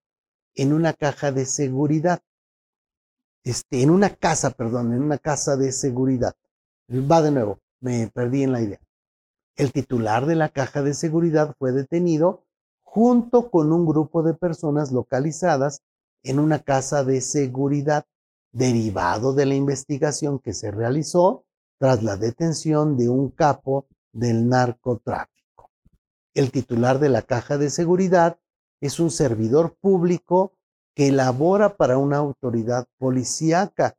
en 0.54 0.72
una 0.72 0.94
caja 0.94 1.32
de 1.32 1.48
seguridad. 1.48 2.22
Este, 3.44 3.82
en 3.82 3.90
una 3.90 4.12
casa, 4.12 4.52
perdón, 4.52 4.94
en 4.94 5.02
una 5.02 5.18
casa 5.18 5.58
de 5.58 5.72
seguridad. 5.72 6.36
Va 6.88 7.24
de 7.24 7.32
nuevo, 7.32 7.58
me 7.80 8.12
perdí 8.14 8.44
en 8.44 8.52
la 8.52 8.62
idea. 8.62 8.80
El 9.56 9.72
titular 9.72 10.28
de 10.28 10.36
la 10.36 10.50
caja 10.50 10.84
de 10.84 10.94
seguridad 10.94 11.56
fue 11.58 11.72
detenido 11.72 12.46
junto 12.92 13.52
con 13.52 13.72
un 13.72 13.86
grupo 13.86 14.24
de 14.24 14.34
personas 14.34 14.92
localizadas 14.92 15.84
en 16.24 16.40
una 16.40 16.58
casa 16.58 17.04
de 17.04 17.22
seguridad, 17.22 18.06
derivado 18.52 19.34
de 19.34 19.46
la 19.46 19.54
investigación 19.54 20.40
que 20.40 20.54
se 20.54 20.72
realizó 20.72 21.46
tras 21.78 22.02
la 22.02 22.18
detención 22.18 22.98
de 22.98 23.08
un 23.08 23.30
capo 23.30 23.86
del 24.12 24.50
narcotráfico. 24.50 25.70
El 26.34 26.52
titular 26.52 26.98
de 26.98 27.10
la 27.10 27.22
caja 27.22 27.60
de 27.60 27.70
seguridad 27.70 28.40
es 28.82 29.00
un 29.00 29.12
servidor 29.12 29.76
público 29.80 30.54
que 30.96 31.12
labora 31.12 31.78
para 31.78 32.00
una 32.00 32.18
autoridad 32.18 32.88
policíaca, 32.98 33.96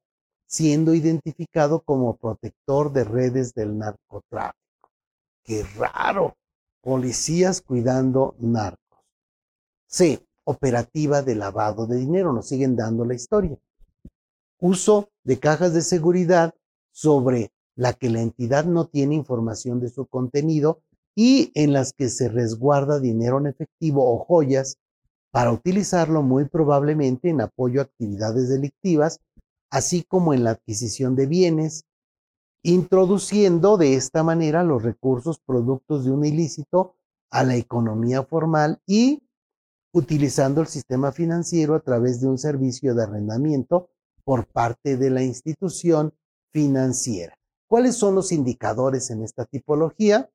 siendo 0.47 0.95
identificado 0.95 1.81
como 1.83 2.17
protector 2.17 2.93
de 2.93 3.05
redes 3.05 3.55
del 3.55 3.79
narcotráfico. 3.79 4.91
Qué 5.45 5.65
raro, 5.79 6.35
policías 6.83 7.63
cuidando 7.63 8.35
narcos. 8.41 8.80
C. 9.91 10.25
Operativa 10.45 11.23
de 11.23 11.35
lavado 11.35 11.87
de 11.87 11.97
dinero. 11.99 12.33
Nos 12.33 12.49
siguen 12.49 12.77
dando 12.77 13.05
la 13.05 13.15
historia. 13.15 13.59
Uso 14.61 15.09
de 15.25 15.39
cajas 15.39 15.75
de 15.75 15.83
seguridad 15.83 16.55
sobre 16.93 17.53
la 17.77 17.93
que 17.93 18.09
la 18.09 18.21
entidad 18.21 18.65
no 18.65 18.87
tiene 18.87 19.15
información 19.15 19.81
de 19.81 19.89
su 19.89 20.07
contenido 20.07 20.83
y 21.15 21.51
en 21.55 21.73
las 21.73 21.93
que 21.93 22.09
se 22.09 22.29
resguarda 22.29 23.01
dinero 23.01 23.39
en 23.39 23.47
efectivo 23.47 24.13
o 24.13 24.19
joyas 24.19 24.77
para 25.33 25.53
utilizarlo 25.53 26.23
muy 26.23 26.47
probablemente 26.47 27.29
en 27.29 27.41
apoyo 27.41 27.81
a 27.81 27.85
actividades 27.85 28.49
delictivas, 28.49 29.21
así 29.71 30.03
como 30.03 30.35
en 30.35 30.45
la 30.45 30.51
adquisición 30.51 31.17
de 31.17 31.27
bienes, 31.27 31.85
introduciendo 32.63 33.77
de 33.77 33.95
esta 33.95 34.23
manera 34.23 34.63
los 34.63 34.83
recursos 34.83 35.41
productos 35.41 36.05
de 36.05 36.11
un 36.11 36.25
ilícito 36.25 36.95
a 37.31 37.45
la 37.45 37.57
economía 37.57 38.23
formal 38.25 38.81
y 38.87 39.23
utilizando 39.93 40.61
el 40.61 40.69
sistema 40.69 41.13
financiero 41.13 41.75
a 41.75 41.81
través 41.81 42.21
de 42.21 42.29
un 42.29 42.39
servicio 42.39 42.95
de 42.95 43.03
arrendamiento 43.03 43.91
por 44.25 44.47
parte 44.47 44.97
de 44.97 45.11
la 45.11 45.23
institución 45.23 46.15
financiera. 46.53 47.37
¿Cuáles 47.67 47.97
son 47.97 48.15
los 48.15 48.33
indicadores 48.33 49.11
en 49.11 49.23
esta 49.23 49.45
tipología? 49.45 50.31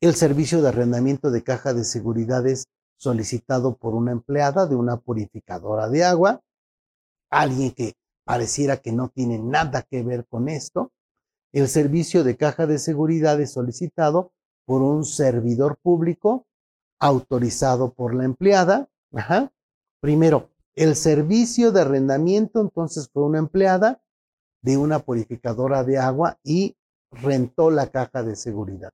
El 0.00 0.14
servicio 0.14 0.60
de 0.60 0.68
arrendamiento 0.68 1.30
de 1.30 1.42
caja 1.42 1.74
de 1.74 1.84
seguridad 1.84 2.46
es 2.46 2.66
solicitado 2.96 3.76
por 3.76 3.94
una 3.94 4.12
empleada 4.12 4.66
de 4.66 4.74
una 4.74 4.96
purificadora 4.98 5.88
de 5.88 6.04
agua, 6.04 6.42
alguien 7.30 7.72
que 7.72 7.94
pareciera 8.24 8.76
que 8.78 8.92
no 8.92 9.08
tiene 9.08 9.38
nada 9.38 9.82
que 9.82 10.02
ver 10.02 10.26
con 10.26 10.48
esto. 10.48 10.92
El 11.52 11.68
servicio 11.68 12.24
de 12.24 12.36
caja 12.36 12.66
de 12.66 12.78
seguridad 12.78 13.40
es 13.40 13.52
solicitado 13.52 14.32
por 14.64 14.82
un 14.82 15.04
servidor 15.04 15.78
público 15.82 16.46
autorizado 17.02 17.92
por 17.92 18.14
la 18.14 18.24
empleada. 18.24 18.88
Primero, 20.00 20.50
el 20.76 20.94
servicio 20.94 21.72
de 21.72 21.80
arrendamiento 21.80 22.60
entonces 22.60 23.10
fue 23.12 23.24
una 23.24 23.40
empleada 23.40 24.00
de 24.62 24.76
una 24.76 25.00
purificadora 25.00 25.82
de 25.82 25.98
agua 25.98 26.38
y 26.44 26.76
rentó 27.10 27.70
la 27.72 27.88
caja 27.88 28.22
de 28.22 28.36
seguridad. 28.36 28.92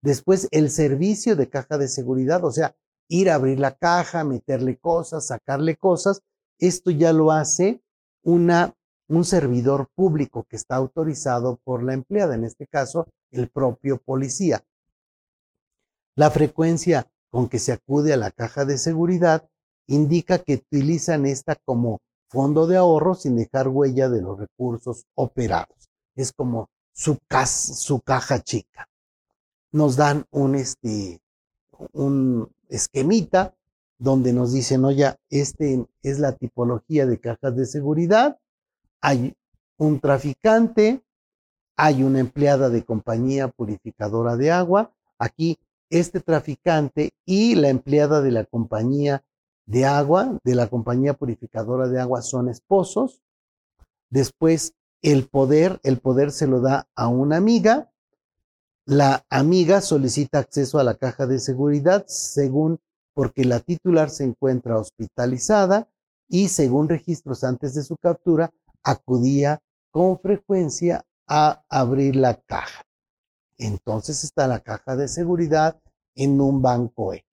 Después 0.00 0.46
el 0.52 0.70
servicio 0.70 1.34
de 1.34 1.50
caja 1.50 1.76
de 1.78 1.88
seguridad, 1.88 2.44
o 2.44 2.52
sea, 2.52 2.76
ir 3.08 3.28
a 3.28 3.34
abrir 3.34 3.58
la 3.58 3.76
caja, 3.76 4.22
meterle 4.22 4.78
cosas, 4.78 5.26
sacarle 5.26 5.76
cosas, 5.76 6.22
esto 6.60 6.92
ya 6.92 7.12
lo 7.12 7.32
hace 7.32 7.82
una, 8.22 8.76
un 9.08 9.24
servidor 9.24 9.88
público 9.96 10.46
que 10.48 10.54
está 10.54 10.76
autorizado 10.76 11.58
por 11.64 11.82
la 11.82 11.94
empleada, 11.94 12.36
en 12.36 12.44
este 12.44 12.68
caso 12.68 13.08
el 13.32 13.48
propio 13.48 13.98
policía. 13.98 14.64
La 16.14 16.30
frecuencia 16.30 17.10
con 17.30 17.48
que 17.48 17.58
se 17.58 17.72
acude 17.72 18.12
a 18.12 18.16
la 18.16 18.30
caja 18.30 18.64
de 18.64 18.78
seguridad 18.78 19.48
indica 19.86 20.38
que 20.38 20.54
utilizan 20.54 21.26
esta 21.26 21.56
como 21.56 22.00
fondo 22.28 22.66
de 22.66 22.76
ahorro 22.76 23.14
sin 23.14 23.36
dejar 23.36 23.68
huella 23.68 24.08
de 24.08 24.22
los 24.22 24.38
recursos 24.38 25.06
operados. 25.14 25.88
Es 26.14 26.32
como 26.32 26.68
su, 26.92 27.18
su 27.52 28.00
caja 28.00 28.40
chica. 28.40 28.88
Nos 29.72 29.96
dan 29.96 30.26
un, 30.30 30.54
este, 30.54 31.20
un 31.92 32.50
esquemita 32.68 33.54
donde 33.98 34.32
nos 34.32 34.52
dicen, 34.52 34.84
oye, 34.84 35.14
este 35.30 35.86
es 36.02 36.18
la 36.18 36.32
tipología 36.32 37.06
de 37.06 37.18
cajas 37.18 37.56
de 37.56 37.66
seguridad. 37.66 38.38
Hay 39.00 39.34
un 39.76 40.00
traficante, 40.00 41.02
hay 41.76 42.02
una 42.02 42.20
empleada 42.20 42.68
de 42.68 42.84
compañía 42.84 43.48
purificadora 43.48 44.36
de 44.36 44.50
agua. 44.50 44.92
Aquí 45.18 45.58
este 45.90 46.20
traficante 46.20 47.12
y 47.24 47.54
la 47.54 47.68
empleada 47.68 48.20
de 48.20 48.30
la 48.30 48.44
compañía 48.44 49.24
de 49.66 49.84
agua, 49.84 50.38
de 50.44 50.54
la 50.54 50.68
compañía 50.68 51.14
purificadora 51.14 51.88
de 51.88 52.00
agua, 52.00 52.22
son 52.22 52.48
esposos. 52.48 53.22
Después, 54.10 54.74
el 55.02 55.28
poder, 55.28 55.80
el 55.82 55.98
poder 55.98 56.32
se 56.32 56.46
lo 56.46 56.60
da 56.60 56.88
a 56.94 57.08
una 57.08 57.36
amiga. 57.36 57.90
La 58.84 59.24
amiga 59.28 59.80
solicita 59.80 60.38
acceso 60.38 60.78
a 60.78 60.84
la 60.84 60.94
caja 60.94 61.26
de 61.26 61.38
seguridad 61.38 62.06
según 62.08 62.80
porque 63.14 63.44
la 63.44 63.60
titular 63.60 64.10
se 64.10 64.24
encuentra 64.24 64.78
hospitalizada 64.78 65.88
y 66.28 66.48
según 66.48 66.88
registros 66.88 67.44
antes 67.44 67.74
de 67.74 67.82
su 67.82 67.96
captura, 67.96 68.52
acudía 68.82 69.60
con 69.90 70.18
frecuencia 70.20 71.04
a 71.26 71.64
abrir 71.68 72.16
la 72.16 72.34
caja. 72.34 72.87
Entonces 73.58 74.24
está 74.24 74.46
la 74.46 74.60
caja 74.60 74.96
de 74.96 75.08
seguridad 75.08 75.78
en 76.14 76.40
un 76.40 76.62
banco 76.62 77.12
E. 77.12 77.24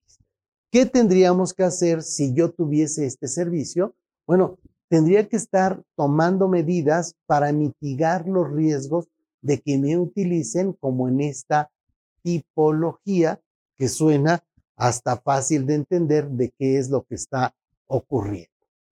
¿Qué 0.70 0.84
tendríamos 0.84 1.54
que 1.54 1.62
hacer 1.62 2.02
si 2.02 2.34
yo 2.34 2.50
tuviese 2.50 3.06
este 3.06 3.28
servicio? 3.28 3.94
Bueno, 4.26 4.58
tendría 4.88 5.28
que 5.28 5.36
estar 5.36 5.82
tomando 5.94 6.48
medidas 6.48 7.14
para 7.26 7.52
mitigar 7.52 8.26
los 8.28 8.52
riesgos 8.52 9.08
de 9.40 9.60
que 9.60 9.78
me 9.78 9.96
utilicen 9.96 10.72
como 10.72 11.08
en 11.08 11.20
esta 11.20 11.70
tipología 12.22 13.40
que 13.76 13.88
suena 13.88 14.42
hasta 14.74 15.16
fácil 15.16 15.66
de 15.66 15.74
entender 15.74 16.28
de 16.28 16.52
qué 16.58 16.78
es 16.78 16.90
lo 16.90 17.04
que 17.04 17.14
está 17.14 17.54
ocurriendo. 17.86 18.50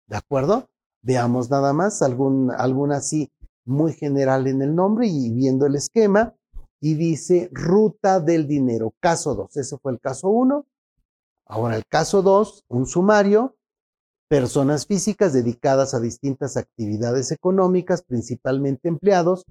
¿De 0.06 0.16
acuerdo? 0.16 0.68
Veamos 1.02 1.50
nada 1.50 1.72
más 1.72 2.02
algún, 2.02 2.50
alguna 2.50 2.96
así 2.96 3.30
muy 3.64 3.92
general 3.92 4.46
en 4.46 4.62
el 4.62 4.74
nombre 4.74 5.06
y 5.06 5.30
viendo 5.30 5.66
el 5.66 5.76
esquema 5.76 6.34
y 6.80 6.94
dice 6.94 7.48
ruta 7.52 8.20
del 8.20 8.46
dinero, 8.46 8.94
caso 9.00 9.34
2. 9.34 9.56
Ese 9.56 9.78
fue 9.78 9.92
el 9.92 10.00
caso 10.00 10.28
1. 10.28 10.66
Ahora, 11.46 11.76
el 11.76 11.86
caso 11.86 12.22
2, 12.22 12.64
un 12.68 12.86
sumario, 12.86 13.56
personas 14.28 14.86
físicas 14.86 15.32
dedicadas 15.32 15.94
a 15.94 16.00
distintas 16.00 16.56
actividades 16.56 17.32
económicas, 17.32 18.02
principalmente 18.02 18.88
empleados, 18.88 19.44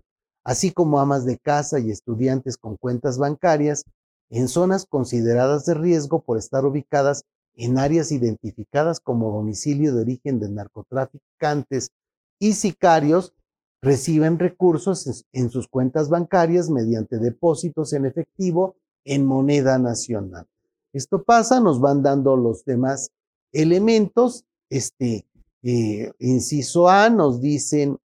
así 0.43 0.71
como 0.71 0.99
amas 0.99 1.25
de 1.25 1.37
casa 1.39 1.79
y 1.79 1.91
estudiantes 1.91 2.57
con 2.57 2.77
cuentas 2.77 3.17
bancarias 3.17 3.83
en 4.29 4.47
zonas 4.47 4.85
consideradas 4.85 5.65
de 5.65 5.73
riesgo 5.73 6.21
por 6.21 6.37
estar 6.37 6.65
ubicadas 6.65 7.23
en 7.55 7.79
áreas 7.79 8.11
identificadas 8.11 8.99
como 8.99 9.31
domicilio 9.31 9.93
de 9.93 10.01
origen 10.01 10.39
de 10.39 10.49
narcotraficantes 10.49 11.89
y 12.39 12.53
sicarios, 12.53 13.33
reciben 13.87 14.37
recursos 14.37 15.25
en 15.31 15.49
sus 15.49 15.69
cuentas 15.69 16.09
bancarias 16.09 16.69
mediante 16.69 17.19
depósitos 17.19 17.93
en 17.93 18.05
efectivo 18.05 18.75
en 19.05 19.25
moneda 19.25 19.79
nacional. 19.79 20.45
Esto 20.91 21.23
pasa, 21.23 21.61
nos 21.61 21.79
van 21.79 22.03
dando 22.03 22.35
los 22.35 22.65
demás 22.65 23.11
elementos. 23.53 24.43
Este, 24.69 25.25
eh, 25.63 26.11
inciso 26.19 26.89
A 26.89 27.09
nos 27.09 27.39
dicen 27.39 27.97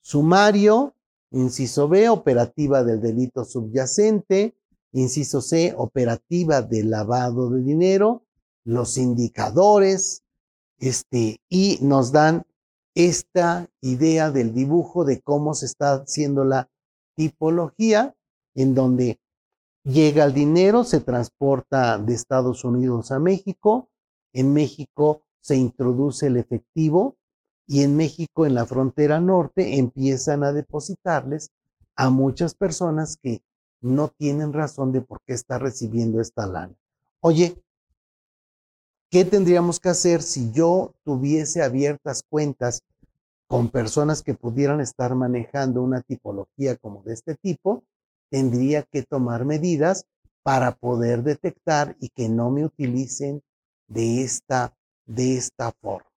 sumario, 0.00 0.94
inciso 1.30 1.86
B, 1.86 2.08
operativa 2.08 2.82
del 2.82 3.02
delito 3.02 3.44
subyacente, 3.44 4.54
inciso 4.92 5.42
C, 5.42 5.74
operativa 5.76 6.62
del 6.62 6.88
lavado 6.88 7.50
de 7.50 7.60
dinero, 7.62 8.22
los 8.64 8.96
indicadores, 8.96 10.22
este, 10.78 11.42
y 11.50 11.78
nos 11.82 12.10
dan 12.10 12.46
esta 12.96 13.70
idea 13.80 14.32
del 14.32 14.52
dibujo 14.52 15.04
de 15.04 15.20
cómo 15.20 15.54
se 15.54 15.66
está 15.66 15.92
haciendo 15.92 16.44
la 16.44 16.68
tipología, 17.14 18.16
en 18.56 18.74
donde 18.74 19.20
Llega 19.86 20.24
el 20.24 20.34
dinero, 20.34 20.82
se 20.82 21.00
transporta 21.00 21.96
de 21.98 22.12
Estados 22.12 22.64
Unidos 22.64 23.12
a 23.12 23.20
México. 23.20 23.88
En 24.32 24.52
México 24.52 25.22
se 25.40 25.54
introduce 25.54 26.26
el 26.26 26.36
efectivo 26.38 27.14
y 27.68 27.84
en 27.84 27.96
México, 27.96 28.46
en 28.46 28.54
la 28.54 28.66
frontera 28.66 29.20
norte, 29.20 29.78
empiezan 29.78 30.42
a 30.42 30.52
depositarles 30.52 31.52
a 31.94 32.10
muchas 32.10 32.56
personas 32.56 33.16
que 33.16 33.42
no 33.80 34.08
tienen 34.08 34.52
razón 34.52 34.90
de 34.90 35.02
por 35.02 35.20
qué 35.24 35.34
está 35.34 35.56
recibiendo 35.60 36.20
esta 36.20 36.48
lana. 36.48 36.74
Oye, 37.20 37.62
¿qué 39.10 39.24
tendríamos 39.24 39.80
que 39.80 39.88
hacer 39.88 40.22
si 40.22 40.52
yo 40.52 40.94
tuviese 41.04 41.62
abiertas 41.62 42.22
cuentas 42.28 42.82
con 43.46 43.68
personas 43.68 44.22
que 44.22 44.34
pudieran 44.34 44.80
estar 44.80 45.14
manejando 45.14 45.82
una 45.82 46.00
tipología 46.02 46.76
como 46.76 47.02
de 47.02 47.14
este 47.14 47.34
tipo? 47.34 47.84
Tendría 48.30 48.82
que 48.82 49.02
tomar 49.02 49.44
medidas 49.44 50.06
para 50.42 50.76
poder 50.76 51.22
detectar 51.22 51.96
y 52.00 52.08
que 52.10 52.28
no 52.28 52.50
me 52.50 52.64
utilicen 52.64 53.42
de 53.88 54.22
esta, 54.22 54.76
de 55.04 55.36
esta 55.36 55.72
forma. 55.72 56.10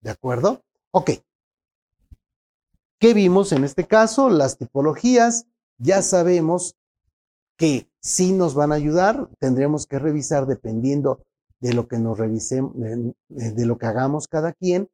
¿De 0.00 0.10
acuerdo? 0.10 0.62
Ok. 0.90 1.10
¿Qué 2.98 3.14
vimos 3.14 3.52
en 3.52 3.64
este 3.64 3.86
caso? 3.86 4.28
Las 4.28 4.58
tipologías. 4.58 5.46
Ya 5.78 6.02
sabemos 6.02 6.76
que 7.56 7.88
sí 8.00 8.32
nos 8.32 8.54
van 8.54 8.72
a 8.72 8.76
ayudar. 8.76 9.28
Tendremos 9.38 9.86
que 9.86 9.98
revisar 9.98 10.46
dependiendo 10.46 11.22
de 11.60 11.74
lo 11.74 11.86
que 11.86 11.98
nos 11.98 12.18
revisemos, 12.18 12.72
de 12.74 13.66
lo 13.66 13.78
que 13.78 13.86
hagamos 13.86 14.28
cada 14.28 14.52
quien, 14.52 14.88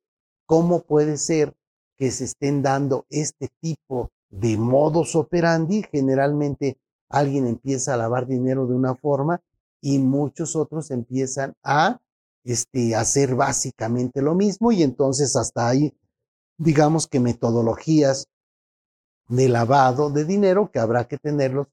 cómo 0.47 0.83
puede 0.83 1.17
ser 1.17 1.55
que 1.97 2.11
se 2.11 2.25
estén 2.25 2.63
dando 2.63 3.07
este 3.09 3.49
tipo 3.61 4.11
de 4.29 4.57
modos 4.57 5.15
operandi. 5.17 5.85
Generalmente 5.91 6.79
alguien 7.09 7.47
empieza 7.47 7.95
a 7.95 7.97
lavar 7.97 8.27
dinero 8.27 8.67
de 8.67 8.75
una 8.75 8.95
forma 8.95 9.41
y 9.81 9.99
muchos 9.99 10.57
otros 10.57 10.91
empiezan 10.91 11.55
a 11.63 12.01
este, 12.45 12.95
hacer 12.95 13.35
básicamente 13.35 14.23
lo 14.23 14.35
mismo 14.35 14.73
y 14.73 14.83
entonces 14.83 15.37
hasta 15.37 15.69
ahí, 15.69 15.97
digamos 16.59 17.07
que 17.07 17.21
metodologías 17.21 18.29
de 19.29 19.49
lavado 19.49 20.11
de 20.11 20.25
dinero 20.25 20.71
que 20.71 20.79
habrá 20.79 21.09
que 21.09 21.19
tenerlos 21.19 21.67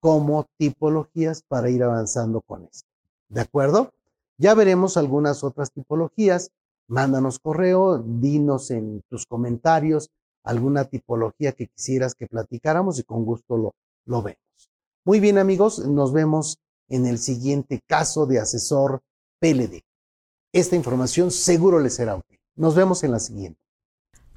como 0.00 0.46
tipologías 0.58 1.42
para 1.42 1.70
ir 1.70 1.82
avanzando 1.82 2.40
con 2.40 2.64
esto. 2.64 2.88
¿De 3.28 3.40
acuerdo? 3.40 3.92
Ya 4.38 4.54
veremos 4.54 4.96
algunas 4.96 5.44
otras 5.44 5.72
tipologías. 5.72 6.50
Mándanos 6.88 7.38
correo, 7.38 7.98
dinos 7.98 8.70
en 8.70 9.02
tus 9.08 9.26
comentarios 9.26 10.10
alguna 10.46 10.84
tipología 10.84 11.52
que 11.52 11.66
quisieras 11.66 12.14
que 12.14 12.28
platicáramos 12.28 12.98
y 12.98 13.02
con 13.02 13.24
gusto 13.24 13.56
lo, 13.56 13.74
lo 14.06 14.22
vemos. 14.22 14.40
Muy 15.04 15.20
bien 15.20 15.38
amigos, 15.38 15.80
nos 15.80 16.12
vemos 16.12 16.58
en 16.88 17.04
el 17.06 17.18
siguiente 17.18 17.82
caso 17.86 18.26
de 18.26 18.38
asesor 18.38 19.02
PLD. 19.40 19.82
Esta 20.52 20.76
información 20.76 21.30
seguro 21.30 21.80
les 21.80 21.94
será 21.94 22.16
útil. 22.16 22.38
Nos 22.54 22.74
vemos 22.74 23.02
en 23.02 23.12
la 23.12 23.18
siguiente. 23.18 23.60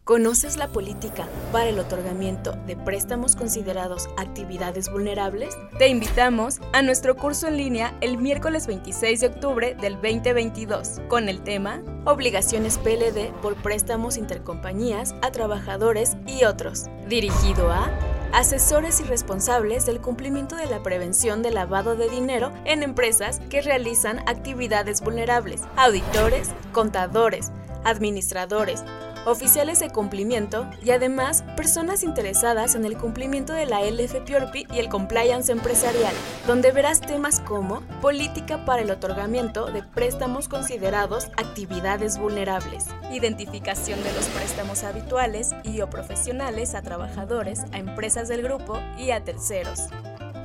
¿Conoces 0.09 0.57
la 0.57 0.69
política 0.69 1.27
para 1.51 1.69
el 1.69 1.77
otorgamiento 1.77 2.53
de 2.65 2.75
préstamos 2.75 3.35
considerados 3.35 4.09
actividades 4.17 4.91
vulnerables? 4.91 5.55
Te 5.77 5.87
invitamos 5.87 6.59
a 6.73 6.81
nuestro 6.81 7.15
curso 7.15 7.47
en 7.47 7.57
línea 7.57 7.95
el 8.01 8.17
miércoles 8.17 8.65
26 8.65 9.19
de 9.19 9.27
octubre 9.27 9.75
del 9.79 10.01
2022 10.01 11.01
con 11.09 11.29
el 11.29 11.43
tema 11.43 11.83
Obligaciones 12.05 12.79
PLD 12.79 13.39
por 13.39 13.53
préstamos 13.57 14.17
intercompañías 14.17 15.13
a 15.21 15.29
trabajadores 15.29 16.17
y 16.25 16.43
otros, 16.43 16.85
dirigido 17.07 17.71
a 17.71 17.91
asesores 18.33 19.01
y 19.01 19.03
responsables 19.03 19.85
del 19.85 20.01
cumplimiento 20.01 20.55
de 20.55 20.65
la 20.65 20.81
prevención 20.81 21.43
del 21.43 21.53
lavado 21.53 21.95
de 21.95 22.09
dinero 22.09 22.51
en 22.65 22.81
empresas 22.81 23.41
que 23.51 23.61
realizan 23.61 24.27
actividades 24.27 25.01
vulnerables, 25.01 25.61
auditores, 25.75 26.49
contadores, 26.71 27.51
administradores, 27.83 28.83
oficiales 29.25 29.79
de 29.79 29.89
cumplimiento 29.89 30.69
y 30.83 30.91
además 30.91 31.43
personas 31.55 32.03
interesadas 32.03 32.75
en 32.75 32.85
el 32.85 32.97
cumplimiento 32.97 33.53
de 33.53 33.65
la 33.65 33.81
LFPORPI 33.81 34.67
y 34.71 34.79
el 34.79 34.89
compliance 34.89 35.51
empresarial, 35.51 36.13
donde 36.47 36.71
verás 36.71 37.01
temas 37.01 37.39
como 37.39 37.81
política 38.01 38.65
para 38.65 38.81
el 38.81 38.91
otorgamiento 38.91 39.71
de 39.71 39.83
préstamos 39.83 40.47
considerados 40.47 41.27
actividades 41.37 42.17
vulnerables, 42.17 42.85
identificación 43.11 44.01
de 44.03 44.13
los 44.13 44.25
préstamos 44.27 44.83
habituales 44.83 45.51
y 45.63 45.81
o 45.81 45.89
profesionales 45.89 46.75
a 46.75 46.81
trabajadores, 46.81 47.61
a 47.71 47.77
empresas 47.77 48.27
del 48.27 48.41
grupo 48.41 48.79
y 48.97 49.11
a 49.11 49.23
terceros 49.23 49.89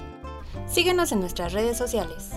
Síguenos 0.66 1.12
en 1.12 1.20
nuestras 1.20 1.52
redes 1.52 1.76
sociales. 1.76 2.30